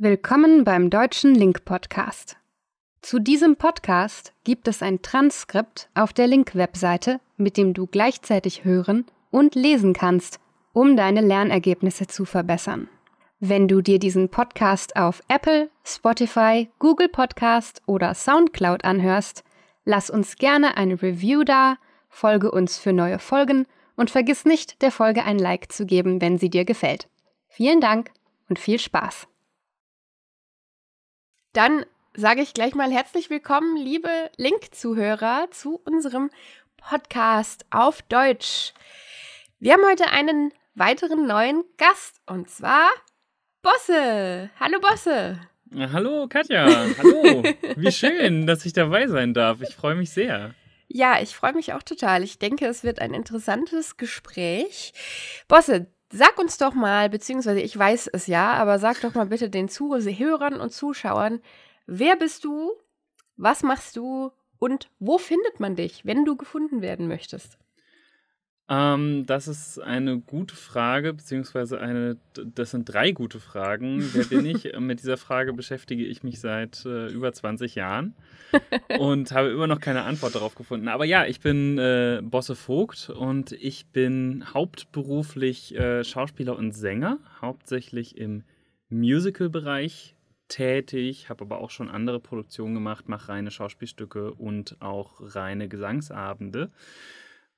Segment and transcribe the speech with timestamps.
[0.00, 2.36] Willkommen beim Deutschen Link Podcast.
[3.02, 9.06] Zu diesem Podcast gibt es ein Transkript auf der Link-Webseite, mit dem du gleichzeitig hören
[9.32, 10.38] und lesen kannst,
[10.72, 12.88] um deine Lernergebnisse zu verbessern.
[13.40, 19.42] Wenn du dir diesen Podcast auf Apple, Spotify, Google Podcast oder SoundCloud anhörst,
[19.84, 21.76] lass uns gerne eine Review da,
[22.08, 26.38] folge uns für neue Folgen und vergiss nicht, der Folge ein Like zu geben, wenn
[26.38, 27.08] sie dir gefällt.
[27.48, 28.12] Vielen Dank
[28.48, 29.26] und viel Spaß!
[31.54, 36.30] Dann sage ich gleich mal herzlich willkommen, liebe Link-Zuhörer, zu unserem
[36.76, 38.74] Podcast auf Deutsch.
[39.58, 42.88] Wir haben heute einen weiteren neuen Gast und zwar
[43.62, 44.50] Bosse.
[44.60, 45.40] Hallo Bosse.
[45.74, 46.66] Hallo Katja.
[46.66, 47.42] Hallo.
[47.76, 49.62] Wie schön, dass ich dabei sein darf.
[49.62, 50.54] Ich freue mich sehr.
[50.86, 52.24] Ja, ich freue mich auch total.
[52.24, 54.92] Ich denke, es wird ein interessantes Gespräch.
[55.48, 59.50] Bosse, Sag uns doch mal, beziehungsweise ich weiß es ja, aber sag doch mal bitte
[59.50, 61.40] den Zuhörern und Zuschauern,
[61.86, 62.72] wer bist du,
[63.36, 67.58] was machst du und wo findet man dich, wenn du gefunden werden möchtest?
[68.70, 74.06] Ähm, das ist eine gute Frage, beziehungsweise eine, das sind drei gute Fragen.
[74.12, 74.70] Wer bin ich?
[74.78, 78.14] Mit dieser Frage beschäftige ich mich seit äh, über 20 Jahren
[78.98, 80.88] und habe immer noch keine Antwort darauf gefunden.
[80.88, 87.18] Aber ja, ich bin äh, Bosse Vogt und ich bin hauptberuflich äh, Schauspieler und Sänger,
[87.40, 88.44] hauptsächlich im
[88.90, 90.14] Musical-Bereich
[90.48, 96.70] tätig, habe aber auch schon andere Produktionen gemacht, mache reine Schauspielstücke und auch reine Gesangsabende.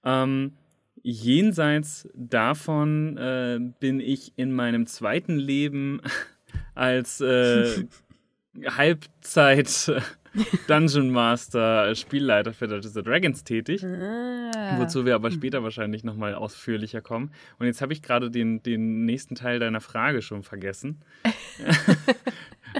[0.04, 0.56] Ähm,
[1.02, 6.00] jenseits davon äh, bin ich in meinem zweiten Leben
[6.74, 7.84] als äh,
[8.66, 9.92] Halbzeit
[10.68, 13.84] Dungeon Master, Spielleiter für Dungeons Dragons tätig.
[13.84, 14.78] Ah.
[14.78, 17.32] Wozu wir aber später wahrscheinlich nochmal ausführlicher kommen.
[17.58, 21.00] Und jetzt habe ich gerade den, den nächsten Teil deiner Frage schon vergessen.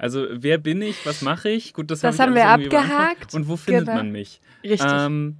[0.01, 1.05] also, wer bin ich?
[1.05, 1.75] Was mache ich?
[1.75, 3.35] Gut, das, das hab haben wir abgehakt.
[3.35, 3.97] Und wo findet genau.
[3.97, 4.41] man mich?
[4.63, 4.89] Richtig.
[4.89, 5.39] Ähm,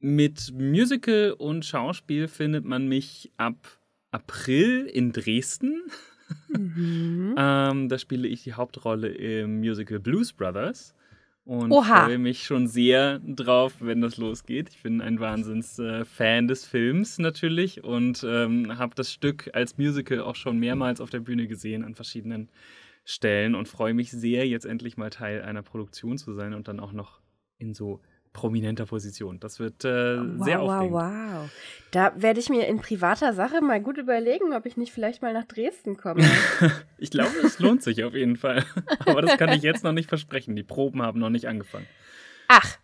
[0.00, 3.56] mit Musical und Schauspiel findet man mich ab
[4.10, 5.82] April in Dresden.
[6.48, 7.34] Mhm.
[7.38, 10.94] ähm, da spiele ich die Hauptrolle im Musical Blues Brothers.
[11.44, 12.04] Und Oha.
[12.04, 14.68] freue mich schon sehr drauf, wenn das losgeht.
[14.68, 20.20] Ich bin ein Wahnsinns-Fan äh, des Films natürlich und ähm, habe das Stück als Musical
[20.20, 22.50] auch schon mehrmals auf der Bühne gesehen an verschiedenen
[23.04, 26.78] Stellen und freue mich sehr, jetzt endlich mal Teil einer Produktion zu sein und dann
[26.78, 27.20] auch noch
[27.58, 28.00] in so
[28.32, 29.40] prominenter Position.
[29.40, 30.92] Das wird äh, wow, sehr aufregend.
[30.92, 31.50] Wow, wow.
[31.90, 35.32] Da werde ich mir in privater Sache mal gut überlegen, ob ich nicht vielleicht mal
[35.32, 36.22] nach Dresden komme.
[36.98, 38.64] ich glaube, es lohnt sich auf jeden Fall.
[39.06, 40.54] Aber das kann ich jetzt noch nicht versprechen.
[40.54, 41.86] Die Proben haben noch nicht angefangen.
[42.48, 42.78] Ach,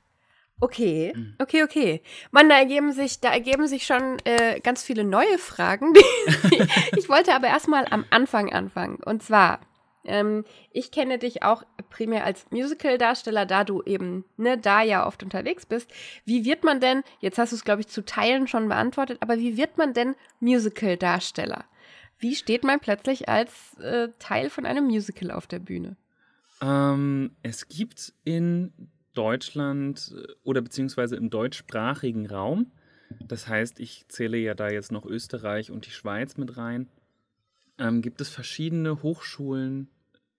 [0.58, 1.34] Okay, hm.
[1.38, 2.02] okay, okay.
[2.30, 5.92] Mann, da ergeben sich, da ergeben sich schon äh, ganz viele neue Fragen.
[6.96, 8.96] ich wollte aber erstmal am Anfang anfangen.
[9.04, 9.60] Und zwar,
[10.06, 15.22] ähm, ich kenne dich auch primär als Musical-Darsteller, da du eben ne, da ja oft
[15.22, 15.90] unterwegs bist.
[16.24, 19.38] Wie wird man denn, jetzt hast du es, glaube ich, zu Teilen schon beantwortet, aber
[19.38, 21.64] wie wird man denn Musical-Darsteller?
[22.18, 25.96] Wie steht man plötzlich als äh, Teil von einem Musical auf der Bühne?
[26.62, 28.72] Ähm, es gibt in
[29.12, 32.72] Deutschland äh, oder beziehungsweise im deutschsprachigen Raum,
[33.20, 36.88] das heißt, ich zähle ja da jetzt noch Österreich und die Schweiz mit rein,
[37.78, 39.88] ähm, gibt es verschiedene Hochschulen,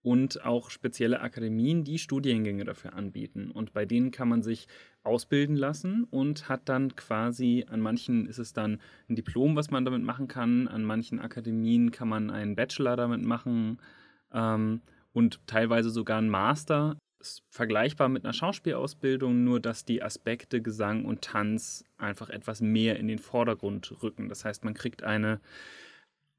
[0.08, 3.52] und auch spezielle Akademien, die Studiengänge dafür anbieten.
[3.52, 4.70] Und bei denen kann man sich
[5.04, 8.80] ausbilden lassen und hat dann quasi, an manchen ist es dann
[9.10, 13.22] ein Diplom, was man damit machen kann, an manchen Akademien kann man einen Bachelor damit
[13.22, 13.82] machen
[14.32, 14.80] ähm,
[15.12, 16.98] und teilweise sogar einen Master.
[17.20, 22.98] Ist vergleichbar mit einer Schauspielausbildung, nur dass die Aspekte Gesang und Tanz einfach etwas mehr
[22.98, 24.30] in den Vordergrund rücken.
[24.30, 25.42] Das heißt, man kriegt eine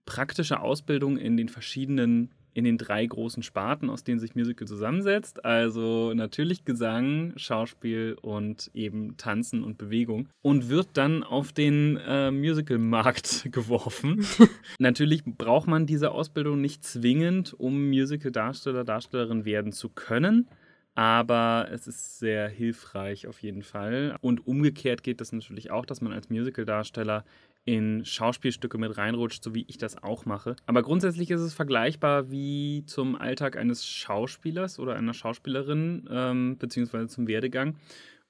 [0.07, 5.45] praktische Ausbildung in den verschiedenen in den drei großen Sparten, aus denen sich Musical zusammensetzt.
[5.45, 10.29] Also natürlich Gesang, Schauspiel und eben Tanzen und Bewegung.
[10.43, 14.27] Und wird dann auf den äh, Musical-Markt geworfen.
[14.81, 20.49] natürlich braucht man diese Ausbildung nicht zwingend, um Musical-Darsteller, Darstellerin werden zu können.
[20.97, 24.16] Aber es ist sehr hilfreich auf jeden Fall.
[24.21, 27.25] Und umgekehrt geht das natürlich auch, dass man als Musical-Darsteller
[27.68, 30.56] in Schauspielstücke mit reinrutscht, so wie ich das auch mache.
[30.65, 37.09] Aber grundsätzlich ist es vergleichbar wie zum Alltag eines Schauspielers oder einer Schauspielerin, ähm, beziehungsweise
[37.09, 37.76] zum Werdegang.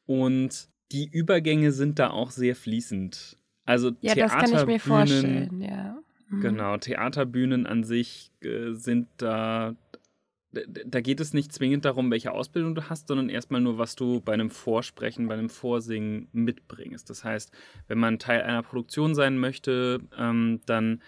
[0.06, 3.36] Und die Übergänge sind da auch sehr fließend.
[3.64, 5.96] Also ja, das kann ich mir vorstellen, ja.
[6.30, 6.40] Mhm.
[6.40, 9.76] Genau, Theaterbühnen an sich äh, sind da
[10.50, 14.20] da geht es nicht zwingend darum, welche Ausbildung du hast, sondern erstmal nur, was du
[14.20, 17.10] bei einem Vorsprechen, bei einem Vorsingen mitbringst.
[17.10, 17.52] Das heißt,
[17.86, 21.02] wenn man Teil einer Produktion sein möchte, ähm, dann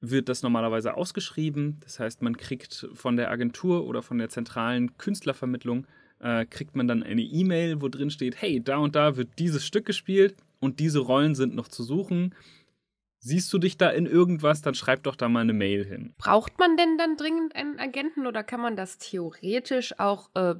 [0.00, 1.76] wird das normalerweise ausgeschrieben.
[1.82, 5.86] Das heißt, man kriegt von der Agentur oder von der zentralen Künstlervermittlung
[6.20, 9.66] äh, kriegt man dann eine E-Mail, wo drin steht, hey, da und da wird dieses
[9.66, 12.34] Stück gespielt und diese Rollen sind noch zu suchen.
[13.22, 16.14] Siehst du dich da in irgendwas, dann schreib doch da mal eine Mail hin.
[16.16, 20.54] Braucht man denn dann dringend einen Agenten oder kann man das theoretisch auch äh,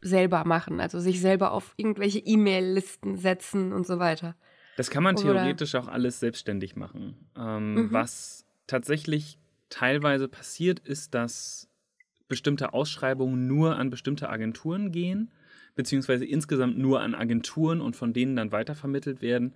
[0.00, 0.80] selber machen?
[0.80, 4.36] Also sich selber auf irgendwelche E-Mail-Listen setzen und so weiter?
[4.78, 5.84] Das kann man theoretisch oder?
[5.84, 7.28] auch alles selbstständig machen.
[7.36, 7.92] Ähm, mhm.
[7.92, 9.38] Was tatsächlich
[9.68, 11.68] teilweise passiert, ist, dass
[12.28, 15.30] bestimmte Ausschreibungen nur an bestimmte Agenturen gehen,
[15.74, 19.54] beziehungsweise insgesamt nur an Agenturen und von denen dann weitervermittelt werden.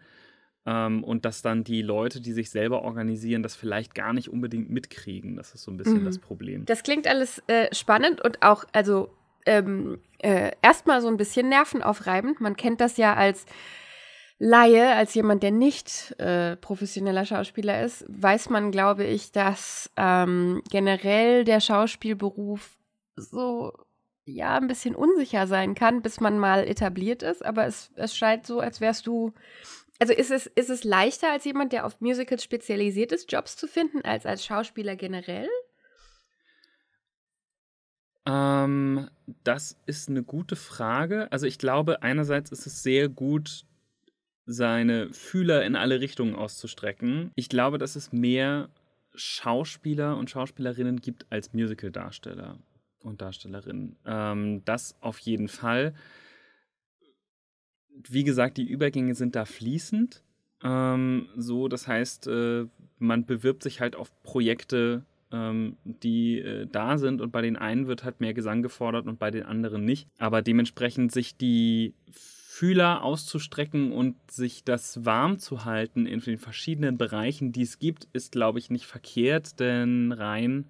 [0.64, 4.70] Ähm, und dass dann die Leute, die sich selber organisieren, das vielleicht gar nicht unbedingt
[4.70, 5.36] mitkriegen.
[5.36, 6.04] Das ist so ein bisschen mhm.
[6.04, 6.64] das Problem.
[6.66, 9.10] Das klingt alles äh, spannend und auch, also
[9.44, 12.40] ähm, äh, erstmal so ein bisschen nervenaufreibend.
[12.40, 13.44] Man kennt das ja als
[14.44, 20.62] Laie, als jemand, der nicht äh, professioneller Schauspieler ist, weiß man, glaube ich, dass ähm,
[20.68, 22.76] generell der Schauspielberuf
[23.14, 23.72] so
[24.24, 27.44] ja ein bisschen unsicher sein kann, bis man mal etabliert ist.
[27.44, 29.32] Aber es, es scheint so, als wärst du
[30.02, 33.68] also ist es, ist es leichter als jemand, der auf Musicals spezialisiert ist, Jobs zu
[33.68, 35.48] finden, als als Schauspieler generell?
[38.26, 39.08] Ähm,
[39.44, 41.30] das ist eine gute Frage.
[41.30, 43.64] Also ich glaube, einerseits ist es sehr gut,
[44.44, 47.30] seine Fühler in alle Richtungen auszustrecken.
[47.36, 48.70] Ich glaube, dass es mehr
[49.14, 52.58] Schauspieler und Schauspielerinnen gibt als Musical-Darsteller
[53.04, 53.94] und Darstellerinnen.
[54.04, 55.94] Ähm, das auf jeden Fall
[58.10, 60.22] wie gesagt, die Übergänge sind da fließend.
[60.64, 62.66] Ähm, so, das heißt, äh,
[62.98, 67.86] man bewirbt sich halt auf Projekte, ähm, die äh, da sind und bei den einen
[67.86, 70.08] wird halt mehr Gesang gefordert und bei den anderen nicht.
[70.18, 76.98] Aber dementsprechend sich die Fühler auszustrecken und sich das warm zu halten in den verschiedenen
[76.98, 80.66] Bereichen, die es gibt, ist, glaube ich, nicht verkehrt, denn rein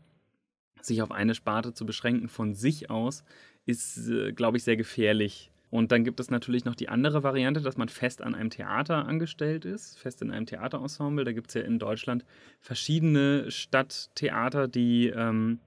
[0.81, 3.25] sich auf eine Sparte zu beschränken von sich aus,
[3.67, 7.63] ist, äh, glaube ich, sehr gefährlich und dann gibt es natürlich noch die andere Variante,
[7.63, 11.25] dass man fest an einem Theater angestellt ist, fest in einem Theaterensemble.
[11.25, 12.27] Da gibt es ja in Deutschland
[12.61, 15.61] verschiedene Stadttheater, die ähm,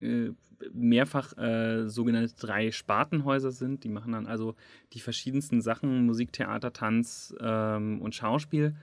[0.00, 0.30] äh,
[0.72, 3.84] mehrfach äh, sogenannte drei Spartenhäuser sind.
[3.84, 4.56] Die machen dann also
[4.94, 8.74] die verschiedensten Sachen, Musik, Theater, Tanz ähm, und Schauspiel.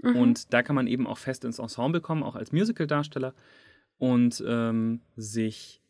[0.00, 0.14] Mhm.
[0.14, 3.34] Und da kann man eben auch fest ins Ensemble kommen, auch als Musicaldarsteller
[3.98, 5.82] und ähm, sich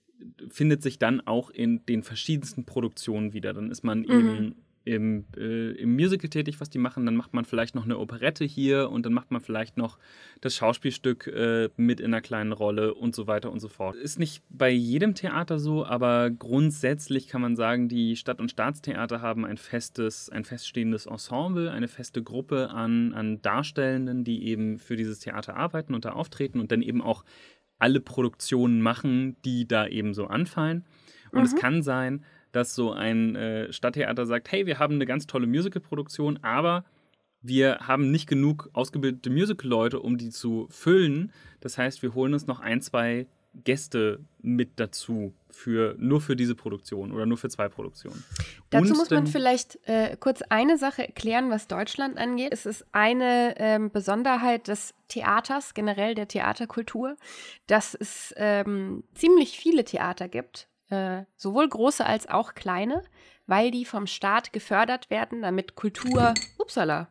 [0.48, 3.52] findet sich dann auch in den verschiedensten Produktionen wieder.
[3.52, 4.10] Dann ist man mhm.
[4.10, 7.06] eben im, äh, im Musical tätig, was die machen.
[7.06, 9.98] Dann macht man vielleicht noch eine Operette hier und dann macht man vielleicht noch
[10.40, 13.96] das Schauspielstück äh, mit in einer kleinen Rolle und so weiter und so fort.
[13.96, 19.22] Ist nicht bei jedem Theater so, aber grundsätzlich kann man sagen, die Stadt- und Staatstheater
[19.22, 24.96] haben ein festes, ein feststehendes Ensemble, eine feste Gruppe an, an Darstellenden, die eben für
[24.96, 27.24] dieses Theater arbeiten und da auftreten und dann eben auch
[27.84, 30.86] alle Produktionen machen, die da eben so anfallen.
[31.32, 31.44] Und mhm.
[31.44, 35.46] es kann sein, dass so ein äh, Stadttheater sagt, hey, wir haben eine ganz tolle
[35.46, 36.86] Musicalproduktion, aber
[37.42, 41.30] wir haben nicht genug ausgebildete Musical-Leute, um die zu füllen.
[41.60, 43.26] Das heißt, wir holen uns noch ein, zwei
[43.62, 48.24] Gäste mit dazu für nur für diese Produktion oder nur für zwei Produktionen.
[48.70, 52.52] Dazu Und muss man vielleicht äh, kurz eine Sache erklären, was Deutschland angeht.
[52.52, 57.16] Es ist eine ähm, Besonderheit des Theaters, generell der Theaterkultur,
[57.66, 63.04] dass es ähm, ziemlich viele Theater gibt, äh, sowohl große als auch kleine,
[63.46, 67.08] weil die vom Staat gefördert werden, damit Kultur, upsala,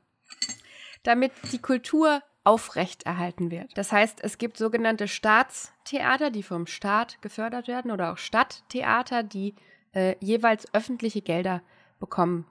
[1.04, 3.78] damit die Kultur aufrechterhalten wird.
[3.78, 9.56] Das heißt, es gibt sogenannte Staatstheater, die vom Staat gefördert werden oder auch Stadttheater, die
[9.94, 11.62] äh, jeweils öffentliche Gelder
[12.00, 12.46] bekommen,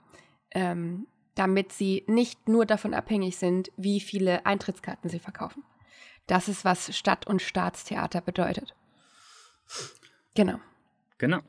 [0.52, 5.62] ähm, damit sie nicht nur davon abhängig sind, wie viele Eintrittskarten sie verkaufen.
[6.26, 8.74] Das ist, was Stadt- und Staatstheater bedeutet.
[10.34, 10.58] Genau.
[11.18, 11.40] Genau.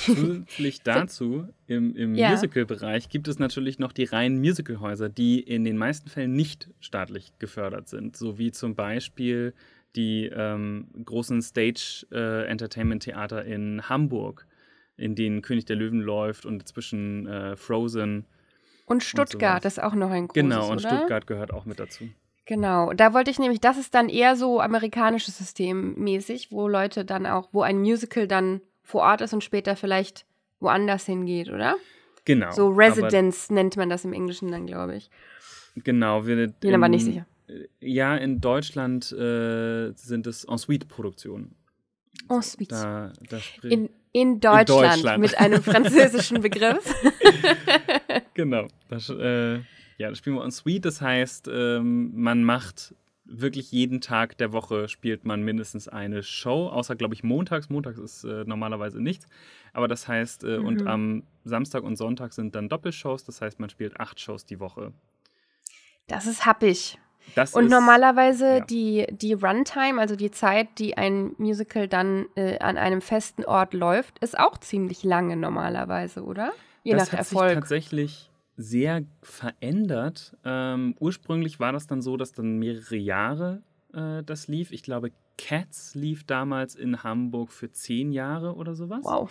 [0.00, 2.30] Zusätzlich dazu, im, im ja.
[2.30, 7.32] Musical-Bereich gibt es natürlich noch die reinen Musicalhäuser, die in den meisten Fällen nicht staatlich
[7.38, 9.54] gefördert sind, so wie zum Beispiel
[9.96, 14.46] die ähm, großen Stage-Entertainment-Theater äh, in Hamburg,
[14.96, 18.26] in denen König der Löwen läuft und zwischen äh, Frozen.
[18.86, 20.96] Und Stuttgart und ist auch noch ein großes, Genau, und oder?
[20.96, 22.08] Stuttgart gehört auch mit dazu.
[22.46, 27.04] Genau, da wollte ich nämlich, das ist dann eher so amerikanisches System mäßig, wo Leute
[27.04, 30.26] dann auch, wo ein Musical dann vor Ort ist und später vielleicht
[30.60, 31.76] woanders hingeht, oder?
[32.24, 32.50] Genau.
[32.52, 35.10] So Residence nennt man das im Englischen dann, glaube ich.
[35.76, 36.26] Genau.
[36.26, 37.26] Wir, Bin aber nicht sicher.
[37.80, 41.56] Ja, in Deutschland äh, sind es Ensuite-Produktionen.
[42.28, 42.74] Ensuite.
[42.74, 46.94] Da, da in, in, Deutschland, in, Deutschland, mit einem französischen Begriff.
[48.34, 48.68] genau.
[48.88, 49.56] Das, äh,
[49.98, 50.82] ja, das spielen wir Ensuite.
[50.82, 52.94] Das heißt, ähm, man macht
[53.30, 57.70] wirklich jeden Tag der Woche spielt man mindestens eine Show, außer glaube ich montags.
[57.70, 59.26] Montags ist äh, normalerweise nichts.
[59.72, 60.66] Aber das heißt, äh, mhm.
[60.66, 63.24] und am Samstag und Sonntag sind dann Doppelshows.
[63.24, 64.92] Das heißt, man spielt acht Shows die Woche.
[66.06, 66.98] Das ist happig.
[67.34, 68.64] Das und ist, normalerweise ja.
[68.64, 73.74] die, die Runtime, also die Zeit, die ein Musical dann äh, an einem festen Ort
[73.74, 76.52] läuft, ist auch ziemlich lange normalerweise, oder?
[76.82, 77.50] Je das nach hat Erfolg.
[77.50, 78.29] Sich tatsächlich
[78.60, 80.36] sehr verändert.
[80.44, 83.62] Ähm, ursprünglich war das dann so, dass dann mehrere Jahre
[83.92, 84.72] äh, das lief.
[84.72, 89.00] Ich glaube, Cats lief damals in Hamburg für zehn Jahre oder sowas.
[89.02, 89.30] Wow.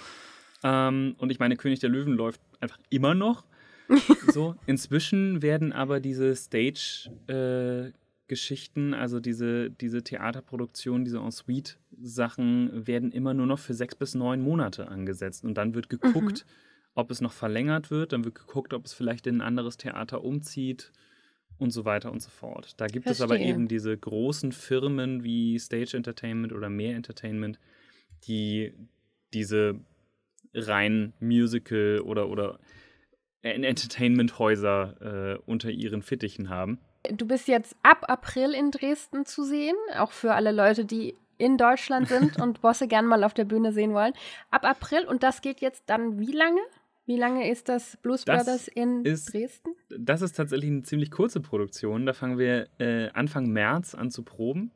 [0.64, 3.46] Ähm, und ich meine, König der Löwen läuft einfach immer noch.
[4.34, 13.34] so, inzwischen werden aber diese Stage-Geschichten, äh, also diese, diese Theaterproduktionen, diese Ensuite-Sachen, werden immer
[13.34, 15.44] nur noch für sechs bis neun Monate angesetzt.
[15.44, 16.52] Und dann wird geguckt, mhm.
[17.00, 18.14] Ob es noch verlängert wird.
[18.14, 20.92] Dann wird geguckt, ob es vielleicht in ein anderes Theater umzieht
[21.58, 22.74] und so weiter und so fort.
[22.78, 23.26] Da gibt Verstehe.
[23.26, 27.60] es aber eben diese großen Firmen wie Stage Entertainment oder Mehr Entertainment,
[28.28, 28.74] die
[29.34, 29.80] diese
[30.54, 32.60] rein Musical oder, oder
[33.42, 36.80] Entertainment-Häuser äh, unter ihren Fittichen haben.
[37.12, 41.58] Du bist jetzt ab April in Dresden zu sehen, auch für alle Leute, die in
[41.58, 44.14] Deutschland sind und Bosse gern mal auf der Bühne sehen wollen.
[44.52, 46.62] Ab April und das geht jetzt dann wie lange?
[47.10, 49.72] Wie lange ist das Blues das Brothers in ist, Dresden?
[49.90, 52.06] Das ist tatsächlich eine ziemlich kurze Produktion.
[52.06, 54.70] Da fangen wir äh, Anfang März an zu proben.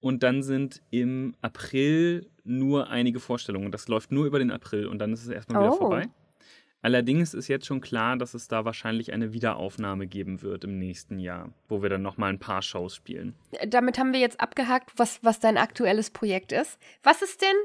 [0.00, 3.70] Und dann sind im April nur einige Vorstellungen.
[3.70, 5.66] Das läuft nur über den April und dann ist es erstmal oh.
[5.66, 6.08] wieder vorbei.
[6.80, 11.18] Allerdings ist jetzt schon klar, dass es da wahrscheinlich eine Wiederaufnahme geben wird im nächsten
[11.18, 13.34] Jahr, wo wir dann nochmal ein paar Shows spielen.
[13.68, 16.78] Damit haben wir jetzt abgehakt, was, was dein aktuelles Projekt ist.
[17.02, 17.56] Was ist denn,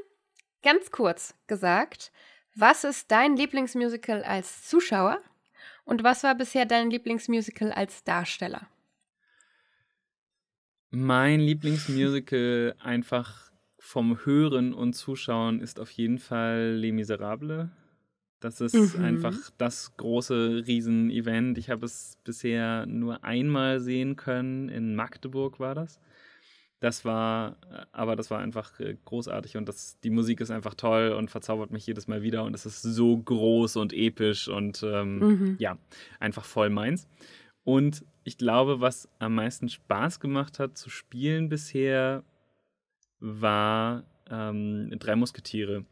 [0.62, 2.12] ganz kurz gesagt,
[2.56, 5.20] was ist dein Lieblingsmusical als Zuschauer
[5.84, 8.68] und was war bisher dein Lieblingsmusical als Darsteller?
[10.90, 17.68] Mein Lieblingsmusical einfach vom Hören und Zuschauen ist auf jeden Fall Les Miserables.
[18.40, 19.04] Das ist mhm.
[19.04, 21.58] einfach das große Riesen-Event.
[21.58, 24.68] Ich habe es bisher nur einmal sehen können.
[24.68, 26.00] In Magdeburg war das.
[26.80, 30.74] Das war, äh, aber das war einfach äh, großartig und das, die Musik ist einfach
[30.74, 34.82] toll und verzaubert mich jedes Mal wieder und es ist so groß und episch und
[34.82, 35.56] ähm, mhm.
[35.58, 35.78] ja,
[36.20, 37.08] einfach voll meins.
[37.64, 42.22] Und ich glaube, was am meisten Spaß gemacht hat zu spielen bisher,
[43.18, 45.84] war ähm, Drei Musketiere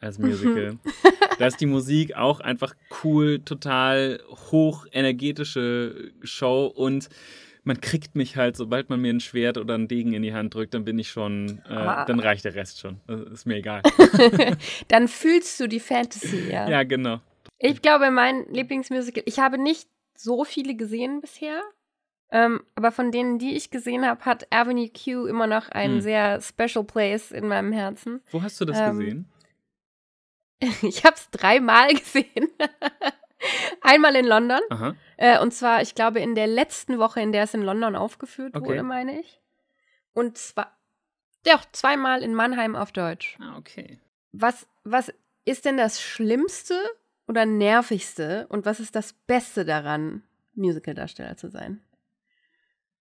[0.00, 0.72] als Musical.
[0.72, 0.80] Mhm.
[1.38, 4.20] da ist die Musik auch einfach cool, total
[4.50, 7.08] hoch energetische Show und
[7.66, 10.54] man kriegt mich halt, sobald man mir ein Schwert oder einen Degen in die Hand
[10.54, 12.04] drückt, dann bin ich schon, äh, ah.
[12.04, 13.00] dann reicht der Rest schon.
[13.06, 13.82] Das ist mir egal.
[14.88, 16.68] dann fühlst du die Fantasy, ja.
[16.68, 17.20] Ja, genau.
[17.58, 21.60] Ich glaube, mein Lieblingsmusical, ich habe nicht so viele gesehen bisher.
[22.30, 26.00] Ähm, aber von denen, die ich gesehen habe, hat Avenue Q immer noch einen hm.
[26.00, 28.20] sehr special place in meinem Herzen.
[28.30, 29.32] Wo hast du das ähm, gesehen?
[30.82, 32.48] Ich habe es dreimal gesehen.
[33.80, 34.60] Einmal in London.
[35.16, 38.54] Äh, und zwar, ich glaube, in der letzten Woche, in der es in London aufgeführt
[38.54, 38.66] okay.
[38.66, 39.40] wurde, meine ich.
[40.12, 40.76] Und zwar,
[41.46, 43.36] ja, zweimal in Mannheim auf Deutsch.
[43.40, 43.98] Ah, okay.
[44.32, 45.12] Was, was
[45.44, 46.78] ist denn das Schlimmste
[47.26, 50.22] oder Nervigste und was ist das Beste daran,
[50.54, 51.82] Musicaldarsteller zu sein?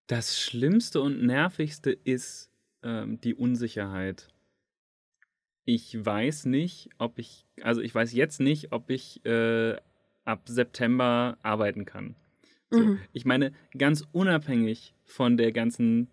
[0.08, 2.52] Das Schlimmste und Nervigste ist
[2.84, 4.28] ähm, die Unsicherheit
[5.66, 9.76] ich weiß nicht, ob ich, also ich weiß jetzt nicht, ob ich äh,
[10.26, 12.16] ab September arbeiten kann.
[12.70, 13.00] So, mhm.
[13.14, 16.10] Ich meine, ganz unabhängig von der ganzen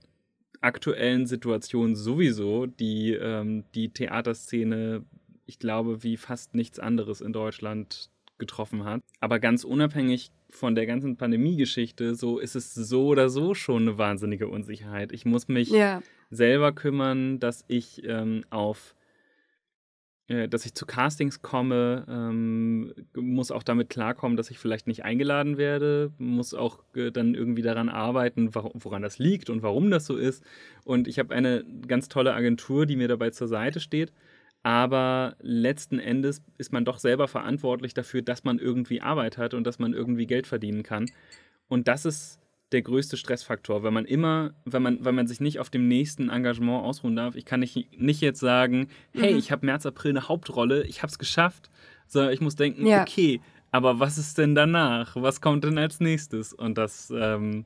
[0.61, 5.05] aktuellen Situation sowieso, die ähm, die Theaterszene,
[5.47, 9.03] ich glaube, wie fast nichts anderes in Deutschland getroffen hat.
[9.21, 13.99] Aber ganz unabhängig von der ganzen Pandemie-Geschichte, so ist es so oder so schon eine
[13.99, 15.13] wahnsinnige Unsicherheit.
[15.13, 16.03] Ich muss mich ja.
[16.31, 18.95] selber kümmern, dass ich ähm, auf
[20.49, 25.59] dass ich zu Castings komme, ähm, muss auch damit klarkommen, dass ich vielleicht nicht eingeladen
[25.59, 30.17] werde, muss auch äh, dann irgendwie daran arbeiten, woran das liegt und warum das so
[30.17, 30.43] ist.
[30.85, 34.13] Und ich habe eine ganz tolle Agentur, die mir dabei zur Seite steht.
[34.63, 39.67] Aber letzten Endes ist man doch selber verantwortlich dafür, dass man irgendwie Arbeit hat und
[39.67, 41.07] dass man irgendwie Geld verdienen kann.
[41.69, 42.39] Und das ist
[42.73, 46.31] der größte Stressfaktor, wenn man immer, wenn man, wenn man sich nicht auf dem nächsten
[46.31, 47.35] Engagement ausruhen darf.
[47.35, 49.39] Ich kann nicht, nicht jetzt sagen, hey, mhm.
[49.39, 51.71] ich habe März, April eine Hauptrolle, ich habe es geschafft,
[52.07, 53.03] sondern ich muss denken, ja.
[53.03, 55.17] okay, aber was ist denn danach?
[55.17, 56.53] Was kommt denn als nächstes?
[56.53, 57.65] Und das, ähm,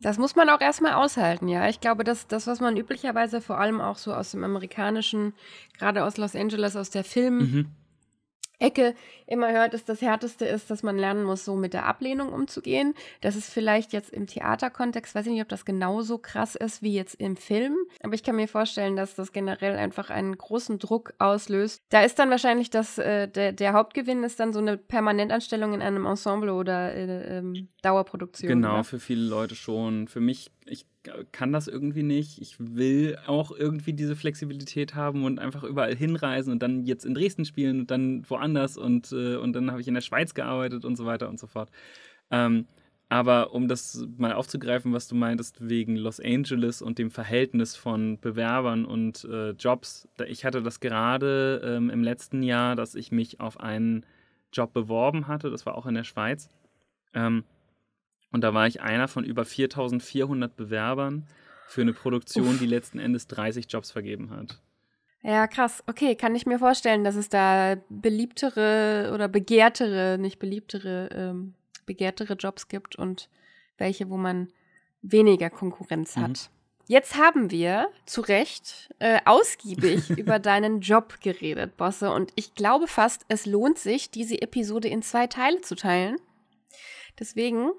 [0.00, 1.68] das muss man auch erstmal aushalten, ja.
[1.68, 5.34] Ich glaube, dass das, was man üblicherweise vor allem auch so aus dem amerikanischen,
[5.76, 7.66] gerade aus Los Angeles, aus der Film, mhm.
[8.58, 8.94] Ecke
[9.26, 12.94] immer hört, ist das Härteste ist, dass man lernen muss, so mit der Ablehnung umzugehen.
[13.20, 16.94] Das ist vielleicht jetzt im Theaterkontext, weiß ich nicht, ob das genauso krass ist wie
[16.94, 21.12] jetzt im Film, aber ich kann mir vorstellen, dass das generell einfach einen großen Druck
[21.18, 21.82] auslöst.
[21.90, 25.82] Da ist dann wahrscheinlich das, äh, der, der Hauptgewinn ist dann so eine Permanentanstellung in
[25.82, 28.48] einem Ensemble oder äh, ähm, Dauerproduktion.
[28.48, 28.84] Genau, oder?
[28.84, 30.08] für viele Leute schon.
[30.08, 30.86] Für mich, ich
[31.32, 32.40] kann das irgendwie nicht.
[32.40, 37.14] Ich will auch irgendwie diese Flexibilität haben und einfach überall hinreisen und dann jetzt in
[37.14, 40.84] Dresden spielen und dann woanders und, äh, und dann habe ich in der Schweiz gearbeitet
[40.84, 41.70] und so weiter und so fort.
[42.30, 42.66] Ähm,
[43.10, 48.20] aber um das mal aufzugreifen, was du meintest wegen Los Angeles und dem Verhältnis von
[48.20, 53.40] Bewerbern und äh, Jobs, ich hatte das gerade ähm, im letzten Jahr, dass ich mich
[53.40, 54.04] auf einen
[54.52, 56.50] Job beworben hatte, das war auch in der Schweiz.
[57.14, 57.44] Ähm,
[58.30, 61.26] und da war ich einer von über 4400 Bewerbern
[61.66, 62.58] für eine Produktion, Uff.
[62.58, 64.60] die letzten Endes 30 Jobs vergeben hat.
[65.22, 65.82] Ja, krass.
[65.86, 71.54] Okay, kann ich mir vorstellen, dass es da beliebtere oder begehrtere, nicht beliebtere, ähm,
[71.86, 73.28] begehrtere Jobs gibt und
[73.78, 74.48] welche, wo man
[75.02, 76.22] weniger Konkurrenz mhm.
[76.22, 76.50] hat.
[76.86, 82.10] Jetzt haben wir zu Recht äh, ausgiebig über deinen Job geredet, Bosse.
[82.10, 86.16] Und ich glaube fast, es lohnt sich, diese Episode in zwei Teile zu teilen.
[87.18, 87.72] Deswegen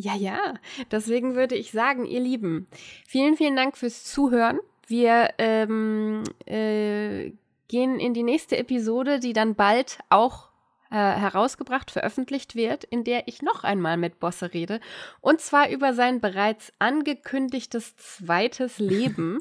[0.00, 0.54] ja, ja.
[0.90, 2.66] Deswegen würde ich sagen, ihr Lieben,
[3.06, 4.58] vielen, vielen Dank fürs Zuhören.
[4.86, 7.32] Wir ähm, äh,
[7.68, 10.48] gehen in die nächste Episode, die dann bald auch
[10.90, 14.80] äh, herausgebracht, veröffentlicht wird, in der ich noch einmal mit Bosse rede.
[15.20, 19.40] Und zwar über sein bereits angekündigtes zweites Leben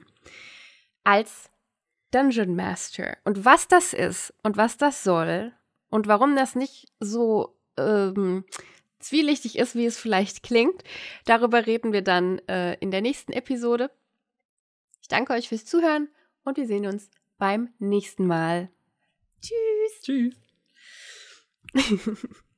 [1.04, 1.50] als
[2.12, 3.18] Dungeon Master.
[3.24, 5.54] Und was das ist und was das soll
[5.90, 8.44] und warum das nicht so ähm,
[9.00, 10.84] zwielichtig ist, wie es vielleicht klingt.
[11.26, 13.92] Darüber reden wir dann äh, in der nächsten Episode.
[15.02, 16.10] Ich danke euch fürs Zuhören
[16.44, 18.70] und wir sehen uns beim nächsten Mal.
[19.42, 20.02] Tschüss.
[20.04, 20.36] Tschüss.